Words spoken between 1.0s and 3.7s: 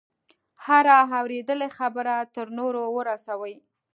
اورېدلې خبره تر نورو ورسوي.